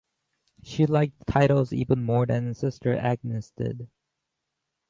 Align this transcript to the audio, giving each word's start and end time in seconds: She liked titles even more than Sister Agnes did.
She 0.63 0.87
liked 0.87 1.27
titles 1.27 1.71
even 1.71 2.01
more 2.03 2.25
than 2.25 2.55
Sister 2.55 2.97
Agnes 2.97 3.51
did. 3.55 3.87